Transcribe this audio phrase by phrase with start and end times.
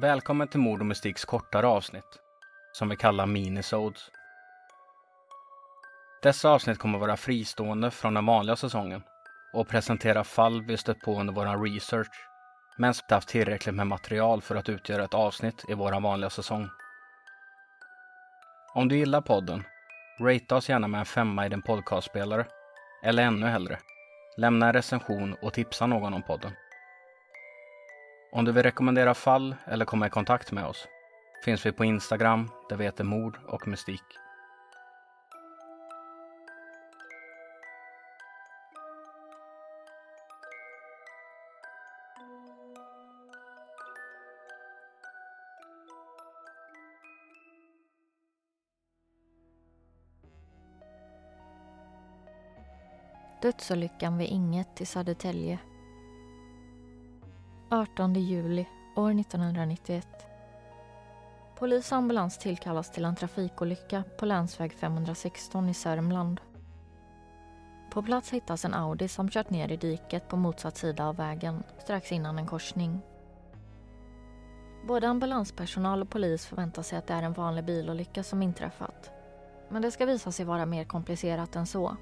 [0.00, 2.18] Välkommen till Mord och Mystiks kortare avsnitt,
[2.72, 4.10] som vi kallar minisodes.
[6.22, 9.02] Dessa avsnitt kommer vara fristående från den vanliga säsongen
[9.52, 12.28] och presentera fall vi stött på under vår research,
[12.76, 16.68] men inte haft tillräckligt med material för att utgöra ett avsnitt i vår vanliga säsong.
[18.74, 19.64] Om du gillar podden,
[20.20, 22.46] rate oss gärna med en femma i din podcastspelare,
[23.04, 23.78] eller ännu hellre,
[24.36, 26.52] lämna en recension och tipsa någon om podden.
[28.32, 30.88] Om du vill rekommendera fall eller komma i kontakt med oss
[31.44, 34.02] finns vi på Instagram där vi heter Mord och Mystik.
[53.42, 55.58] Dödsolyckan vid Inget i Södertälje
[57.72, 60.08] 18 juli år 1991.
[61.58, 66.40] Polis och ambulans tillkallas till en trafikolycka på länsväg 516 i Sörmland.
[67.90, 71.62] På plats hittas en Audi som kört ner i diket på motsatt sida av vägen
[71.78, 73.00] strax innan en korsning.
[74.86, 79.10] Både ambulanspersonal och polis förväntar sig att det är en vanlig bilolycka som inträffat.
[79.68, 81.96] Men det ska visa sig vara mer komplicerat än så.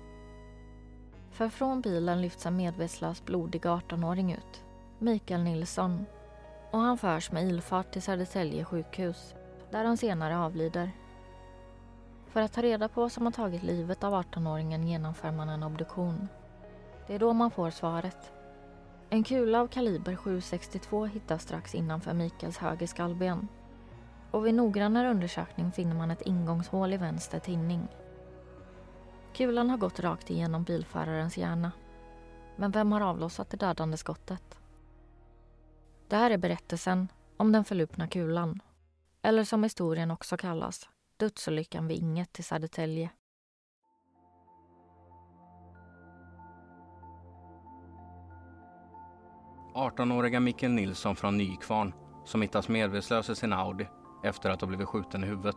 [1.30, 4.64] För från bilen lyfts en medvetslös blodig 18-åring ut.
[5.00, 6.06] Mikael Nilsson.
[6.70, 9.34] Och han förs med ilfart till Södertälje sjukhus,
[9.70, 10.90] där han senare avlider.
[12.26, 15.62] För att ta reda på vad som har tagit livet av 18-åringen genomför man en
[15.62, 16.28] obduktion.
[17.06, 18.32] Det är då man får svaret.
[19.10, 23.48] En kula av kaliber 762 hittas strax innanför Mikaels höger skallben.
[24.30, 27.88] Och vid noggrannare undersökning finner man ett ingångshål i vänster tinning.
[29.32, 31.72] Kulan har gått rakt igenom bilförarens hjärna.
[32.56, 34.58] Men vem har avlossat det dödande skottet?
[36.08, 38.62] Det här är berättelsen om den förlupna kulan.
[39.22, 43.10] Eller som historien också kallas, dödsolyckan vid Inget i Södertälje.
[50.12, 53.86] åriga Mikael Nilsson från Nykvarn som hittas medvetslös i sin Audi
[54.24, 55.56] efter att ha blivit skjuten i huvudet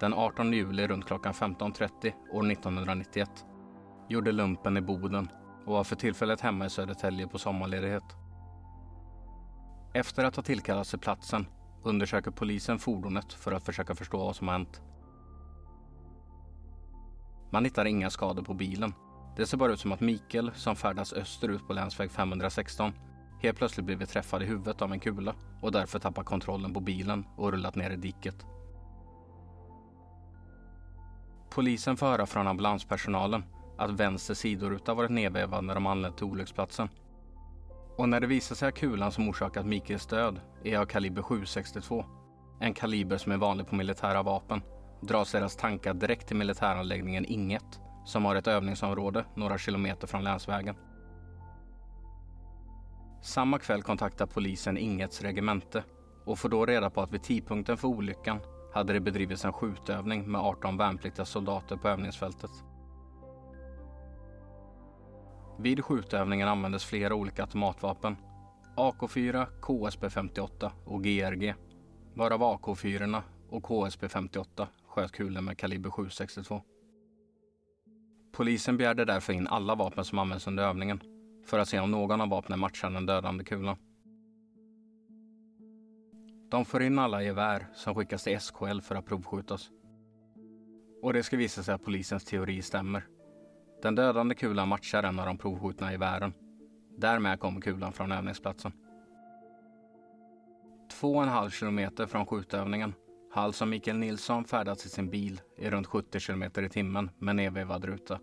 [0.00, 3.30] den 18 juli runt klockan 15.30 år 1991
[4.08, 5.28] gjorde lumpen i Boden
[5.66, 8.21] och var för tillfället hemma i Södertälje på sommarledighet.
[9.94, 11.46] Efter att ha tillkallats till platsen
[11.82, 14.82] undersöker polisen fordonet för att försöka förstå vad som har hänt.
[17.50, 18.94] Man hittar inga skador på bilen.
[19.36, 22.92] Det ser bara ut som att Mikael, som färdas österut på länsväg 516,
[23.42, 27.26] helt plötsligt blivit träffad i huvudet av en kula och därför tappat kontrollen på bilen
[27.36, 28.46] och rullat ner i diket.
[31.50, 33.44] Polisen får höra från ambulanspersonalen
[33.78, 36.88] att vänster sidoruta varit nedvevad när de anlänt till olycksplatsen.
[37.96, 42.04] Och när det visar sig att kulan som orsakat Mikaels död är av kaliber 762,
[42.60, 44.62] en kaliber som är vanlig på militära vapen,
[45.00, 50.74] dras deras tankar direkt till militäranläggningen Inget, som har ett övningsområde några kilometer från länsvägen.
[53.22, 55.84] Samma kväll kontaktar polisen Ingets regemente
[56.24, 58.38] och får då reda på att vid tidpunkten för olyckan
[58.74, 62.50] hade det bedrivits en skjutövning med 18 värnpliktiga soldater på övningsfältet.
[65.62, 68.16] Vid skjutövningen användes flera olika automatvapen.
[68.76, 71.54] AK4, KSP 58 och GRG.
[72.14, 76.62] Varav AK4 och KSP 58 sköt kulor med kaliber 762.
[78.32, 81.00] Polisen begärde därför in alla vapen som används under övningen
[81.46, 83.76] för att se om någon av vapnen matchar den dödande kulan.
[86.50, 89.70] De får in alla gevär som skickas till SKL för att provskjutas.
[91.02, 93.06] Och det ska visa sig att polisens teori stämmer.
[93.82, 96.32] Den dödande kulan matchar en av de provskjutna gevären.
[96.96, 98.72] Därmed kommer kulan från övningsplatsen.
[100.90, 102.94] Två och en halv kilometer från skjutövningen
[103.32, 107.36] har alltså Mikael Nilsson färdats i sin bil i runt 70 kilometer i timmen med
[107.36, 108.18] nedvevad ruta.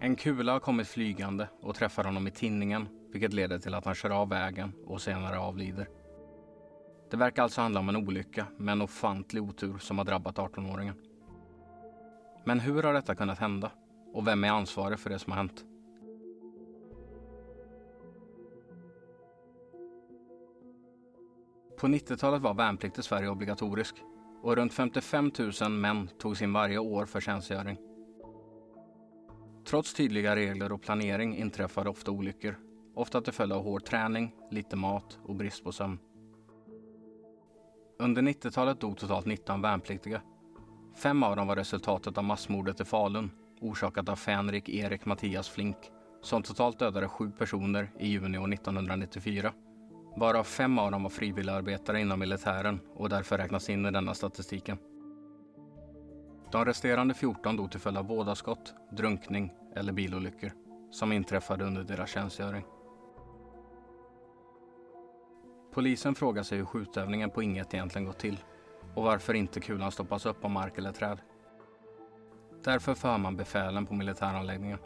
[0.00, 3.94] En kula har kommit flygande och träffar honom i tinningen vilket leder till att han
[3.94, 5.88] kör av vägen och senare avlider.
[7.10, 11.13] Det verkar alltså handla om en olycka med en ofantlig otur som har drabbat 18-åringen.
[12.44, 13.70] Men hur har detta kunnat hända?
[14.12, 15.64] Och vem är ansvarig för det som har hänt?
[21.78, 23.94] På 90-talet var värnplikt i Sverige obligatorisk
[24.42, 27.78] och runt 55 000 män togs in varje år för tjänstgöring.
[29.66, 32.56] Trots tydliga regler och planering inträffade ofta olyckor.
[32.94, 35.98] Ofta till följd av hård träning, lite mat och brist på sömn.
[37.98, 40.22] Under 90-talet dog totalt 19 värnpliktiga.
[40.94, 43.30] Fem av dem var resultatet av massmordet i Falun
[43.60, 45.76] orsakat av Fänrik Erik Mattias Flink
[46.22, 49.52] som totalt dödade sju personer i juni år 1994
[50.16, 54.78] Varav fem av dem var frivilligarbetare inom militären och därför räknas in i denna statistiken.
[56.52, 60.52] De resterande 14 dog till följd av vådaskott, drunkning eller bilolyckor
[60.90, 62.64] som inträffade under deras tjänstgöring.
[65.72, 68.38] Polisen frågar sig hur skjutövningen på inget egentligen gått till
[68.94, 71.18] och varför inte kulan stoppas upp av mark eller träd.
[72.64, 74.78] Därför för man befälen på militäranläggningen.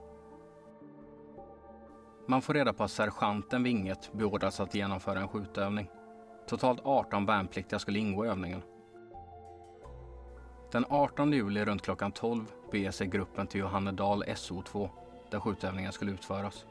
[2.26, 5.90] Man får reda på att sergeanten vid Inget beordrats att genomföra en skjutövning.
[6.46, 8.62] Totalt 18 värnpliktiga skulle ingå i övningen.
[10.72, 14.88] Den 18 juli runt klockan 12 beger sig gruppen till Johannedal SO2
[15.30, 16.66] där skjutövningen skulle utföras.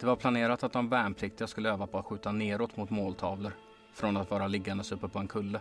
[0.00, 3.52] Det var planerat att de värnpliktiga skulle öva på att skjuta neråt mot måltavlor
[3.94, 5.60] från att vara liggandes uppe på en kulle.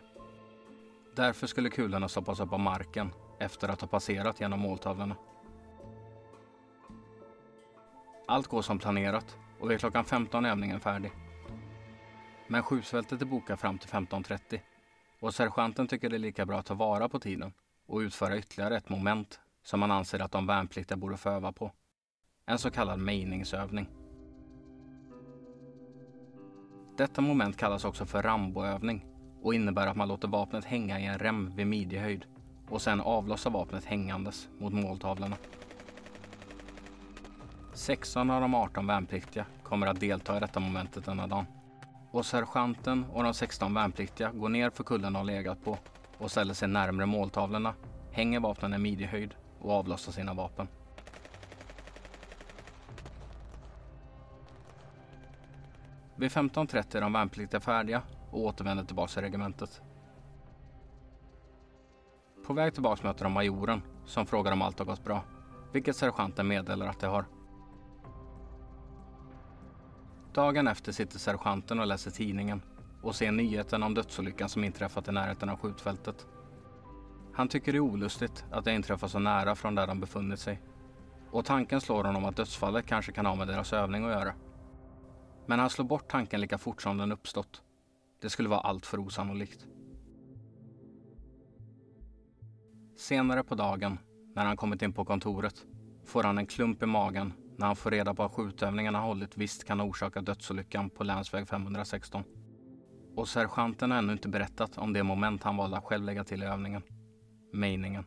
[1.15, 5.15] Därför skulle kulorna stoppas upp av marken efter att ha passerat genom måltavlorna.
[8.27, 11.11] Allt går som planerat och vid klockan 15 är övningen färdig.
[12.47, 14.59] Men skjutfältet är bokat fram till 15.30
[15.19, 17.53] och sergeanten tycker det är lika bra att ta vara på tiden
[17.87, 21.71] och utföra ytterligare ett moment som man anser att de värnpliktiga borde få öva på.
[22.45, 23.89] En så kallad mejningsövning.
[26.97, 29.10] Detta moment kallas också för Ramboövning
[29.41, 32.25] och innebär att man låter vapnet hänga i en rem vid midjehöjd
[32.69, 35.35] och sen avlossar vapnet hängandes mot måltavlorna.
[37.73, 41.45] 16 av de 18 värnpliktiga kommer att delta i detta momentet denna dagen.
[42.11, 45.77] Och sergeanten och de 16 värnpliktiga går ner för kullen de legat på
[46.17, 47.73] och ställer sig närmre måltavlorna,
[48.11, 50.67] hänger vapnen i midjehöjd och avlossar sina vapen.
[56.15, 59.81] Vid 15.30 är de värnpliktiga färdiga och återvänder tillbaka till regementet.
[62.45, 65.23] På väg tillbaka möter de majoren som frågar om allt har gått bra,
[65.71, 67.25] vilket sergeanten meddelar att det har.
[70.33, 72.61] Dagen efter sitter sergeanten och läser tidningen
[73.01, 76.27] och ser nyheten om dödsolyckan som inträffat i närheten av skjutfältet.
[77.33, 80.61] Han tycker det är olustigt att det inträffar så nära från där de befunnit sig.
[81.31, 84.33] Och tanken slår honom att dödsfallet kanske kan ha med deras övning att göra.
[85.45, 87.61] Men han slår bort tanken lika fort som den uppstått.
[88.21, 89.67] Det skulle vara allt för osannolikt.
[92.97, 93.99] Senare på dagen,
[94.35, 95.65] när han kommit in på kontoret,
[96.05, 99.37] får han en klump i magen när han får reda på att skjutövningen han hållit
[99.37, 102.23] visst kan ha orsakat dödsolyckan på länsväg 516.
[103.15, 106.43] Och sergeanten har ännu inte berättat om det moment han valde att själv lägga till
[106.43, 106.81] i övningen.
[107.53, 108.05] Mejningen.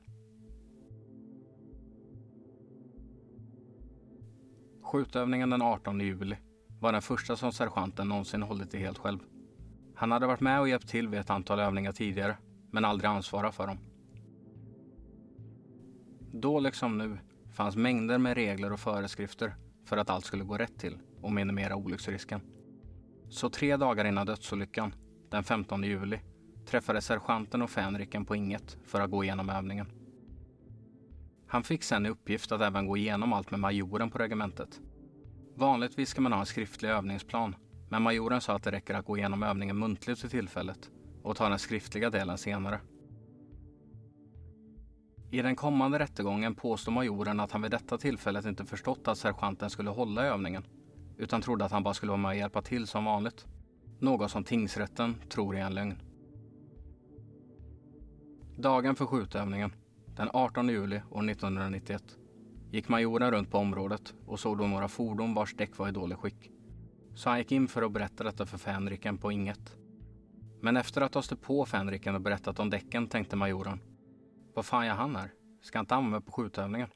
[4.82, 6.36] Skjutövningen den 18 juli
[6.80, 9.18] var den första som sergeanten någonsin hållit i helt själv.
[9.94, 12.36] Han hade varit med och hjälpt till vid ett antal övningar tidigare,
[12.70, 13.78] men aldrig ansvarat för dem.
[16.32, 17.18] Då liksom nu
[17.52, 19.54] fanns mängder med regler och föreskrifter
[19.84, 22.40] för att allt skulle gå rätt till och minimera olycksrisken.
[23.28, 24.94] Så tre dagar innan dödsolyckan,
[25.30, 26.18] den 15 juli,
[26.66, 29.86] träffade sergeanten och fänriken på Inget för att gå igenom övningen.
[31.46, 34.80] Han fick sen i uppgift att även gå igenom allt med majoren på regementet.
[35.54, 37.56] Vanligtvis ska man ha en skriftlig övningsplan,
[37.88, 40.90] men majoren sa att det räcker att gå igenom övningen muntligt för tillfället
[41.22, 42.80] och ta den skriftliga delen senare.
[45.30, 49.70] I den kommande rättegången påstår majoren att han vid detta tillfället inte förstått att sergeanten
[49.70, 50.64] skulle hålla övningen,
[51.16, 53.46] utan trodde att han bara skulle vara med och hjälpa till som vanligt.
[54.00, 55.98] Något som tingsrätten tror är en lögn.
[58.56, 59.72] Dagen för skjutövningen,
[60.16, 62.02] den 18 juli år 1991,
[62.70, 66.18] gick majoren runt på området och såg då några fordon vars däck var i dåligt
[66.18, 66.50] skick.
[67.14, 69.76] Så han gick in för att berätta detta för fänriken på inget.
[70.60, 73.80] Men efter att ha stött på fänriken och berättat om däcken tänkte majoren
[74.54, 75.32] vad fan gör han här?
[75.60, 76.88] Ska inte han med på skjutövningen?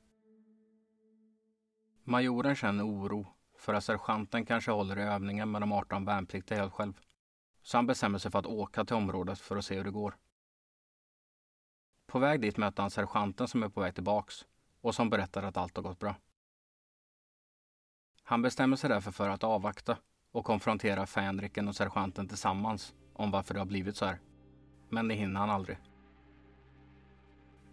[2.04, 3.26] Majoren känner oro
[3.58, 7.00] för att sergeanten kanske håller i övningen med de 18 värnpliktiga helt själv.
[7.62, 10.16] Så han bestämmer sig för att åka till området för att se hur det går.
[12.06, 14.46] På väg dit möter han sergeanten som är på väg tillbaks
[14.80, 16.14] och som berättar att allt har gått bra.
[18.28, 19.96] Han bestämmer sig därför för att avvakta
[20.32, 24.18] och konfrontera fänriken och sergeanten tillsammans om varför det har blivit så här.
[24.88, 25.78] Men det hinner han aldrig.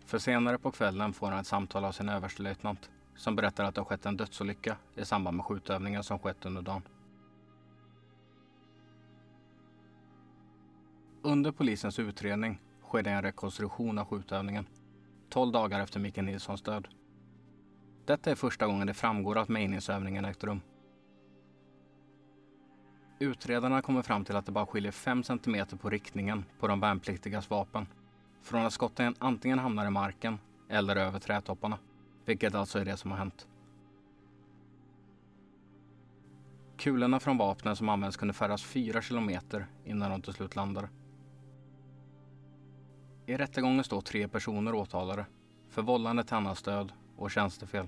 [0.06, 3.82] För senare på kvällen får han ett samtal av sin överstelöjtnant som berättar att det
[3.82, 6.82] har skett en dödsolycka i samband med skjutövningen som skett under dagen.
[11.22, 14.68] Under polisens utredning sker det en rekonstruktion av skjutövningen
[15.30, 16.88] 12 dagar efter Micke Nilssons död.
[18.06, 20.62] Detta är första gången det framgår att mejningsövningen ägt rum.
[23.20, 27.50] Utredarna kommer fram till att det bara skiljer 5 cm på riktningen på de värnpliktigas
[27.50, 27.88] vapen
[28.42, 31.80] från att skotten antingen hamnar i marken eller över trädtopparna,
[32.26, 33.48] vilket alltså är det som har hänt.
[36.78, 40.90] Kulorna från vapnen som används kunde färdas 4 kilometer innan de till slut landade.
[43.26, 45.26] I rättegången står tre personer åtalade
[45.70, 47.88] för vållande till annans död och tjänstefel.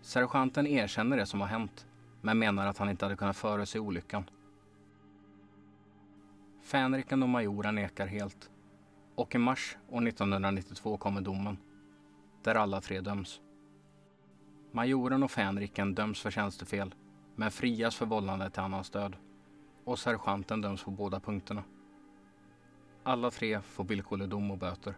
[0.00, 1.86] Sergeanten erkänner det som har hänt
[2.20, 4.24] men menar att han inte hade kunnat förutse olyckan.
[6.62, 8.50] Fänriken och majoren nekar helt
[9.14, 11.58] och i mars år 1992 kommer domen
[12.42, 13.40] där alla tre döms.
[14.72, 16.94] Majoren och fänriken döms för tjänstefel
[17.36, 19.16] men frias för vållande till annans död
[19.84, 21.62] och sergeanten döms på båda punkterna.
[23.02, 24.94] Alla tre får villkorlig dom och böter.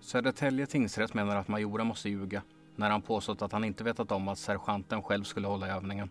[0.00, 2.42] Södertälje tingsrätt menar att majoren måste ljuga
[2.76, 6.10] när han påstått att han inte vetat om att sergeanten själv skulle hålla i övningen.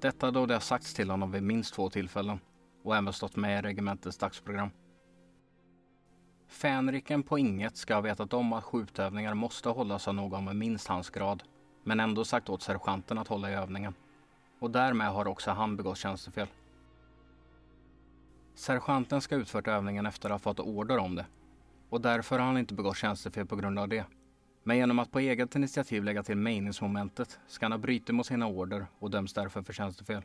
[0.00, 2.40] Detta då det har sagts till honom vid minst två tillfällen
[2.82, 4.70] och även stått med i regementets dagsprogram.
[6.48, 10.88] Fänriken på inget ska ha vetat om att skjutövningar måste hållas av någon med minst
[10.88, 11.42] hans grad,
[11.84, 13.94] men ändå sagt åt sergeanten att hålla i övningen.
[14.58, 16.48] Och därmed har också han begått tjänstefel.
[18.54, 21.26] Sergeanten ska ha utfört övningen efter att ha fått order om det
[21.90, 24.04] och därför har han inte begått tjänstefel på grund av det.
[24.62, 28.46] Men genom att på eget initiativ lägga till meningsmomentet ska han ha brutit mot sina
[28.46, 30.22] order och döms därför för tjänstefel.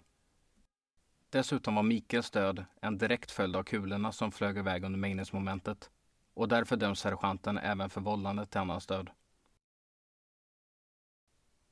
[1.29, 5.89] Dessutom var Mikaels död en direkt följd av kulorna som flög iväg under meningsmomentet
[6.33, 9.09] och därför döms sergeanten även för vållande till annans död.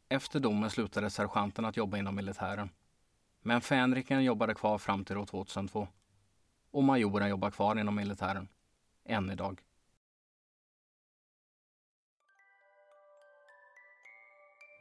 [0.10, 2.70] Efter domen slutade sergeanten att jobba inom militären.
[3.42, 5.88] Men fänriken jobbade kvar fram till år 2002.
[6.72, 8.48] Och majoren jobbar kvar inom militären.
[9.06, 9.62] Än idag.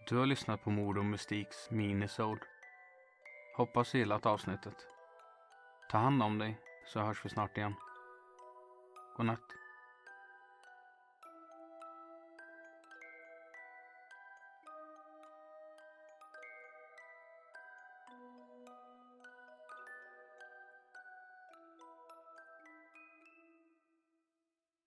[0.09, 2.41] Du har lyssnat på Mord och Mystiks minisode.
[3.57, 4.87] Hoppas du gillat avsnittet.
[5.91, 7.75] Ta hand om dig så hörs vi snart igen.
[9.17, 9.55] God natt.